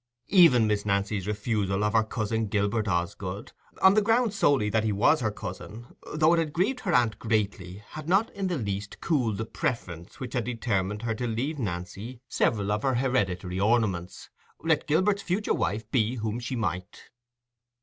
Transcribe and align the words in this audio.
Even 0.29 0.65
Miss 0.65 0.83
Nancy's 0.83 1.27
refusal 1.27 1.83
of 1.83 1.93
her 1.93 2.03
cousin 2.03 2.47
Gilbert 2.47 2.87
Osgood 2.87 3.51
(on 3.83 3.93
the 3.93 4.01
ground 4.01 4.33
solely 4.33 4.67
that 4.67 4.83
he 4.83 4.91
was 4.91 5.19
her 5.19 5.29
cousin), 5.29 5.95
though 6.15 6.33
it 6.33 6.39
had 6.39 6.53
grieved 6.53 6.79
her 6.79 6.93
aunt 6.95 7.19
greatly, 7.19 7.83
had 7.89 8.09
not 8.09 8.31
in 8.31 8.47
the 8.47 8.57
least 8.57 8.99
cooled 8.99 9.37
the 9.37 9.45
preference 9.45 10.19
which 10.19 10.33
had 10.33 10.45
determined 10.45 11.03
her 11.03 11.13
to 11.13 11.27
leave 11.27 11.59
Nancy 11.59 12.19
several 12.27 12.71
of 12.71 12.81
her 12.81 12.95
hereditary 12.95 13.59
ornaments, 13.59 14.31
let 14.63 14.87
Gilbert's 14.87 15.21
future 15.21 15.53
wife 15.53 15.87
be 15.91 16.15
whom 16.15 16.39
she 16.39 16.55
might. 16.55 17.11